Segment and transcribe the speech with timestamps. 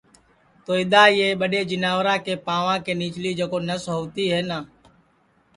[0.63, 4.57] تو اِدؔا یہ ٻڈؔے جیناورا کے پاںؤا کے نیچلی جکو نس ہوتی ہے نہ